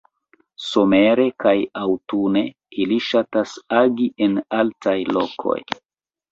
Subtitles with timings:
[0.67, 2.43] Somere kaj aŭtune
[2.87, 5.63] ili ŝatas agi en altaj lokoj.